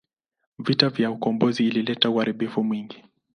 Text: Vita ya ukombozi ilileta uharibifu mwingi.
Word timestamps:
Vita 0.57 0.91
ya 0.97 1.11
ukombozi 1.11 1.65
ilileta 1.67 2.09
uharibifu 2.09 2.63
mwingi. 2.63 3.03